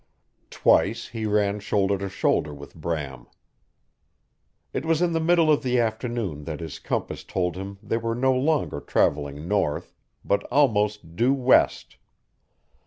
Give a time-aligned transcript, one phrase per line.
[0.49, 3.27] Twice he ran shoulder to shoulder with Bram.
[4.73, 8.15] It was in the middle of the afternoon that his compass told him they were
[8.15, 9.93] no longer traveling north
[10.25, 11.97] but almost due west.